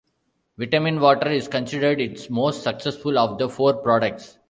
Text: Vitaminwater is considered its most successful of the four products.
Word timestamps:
Vitaminwater 0.59 1.27
is 1.31 1.47
considered 1.47 2.01
its 2.01 2.27
most 2.27 2.63
successful 2.63 3.19
of 3.19 3.37
the 3.37 3.47
four 3.47 3.83
products. 3.83 4.39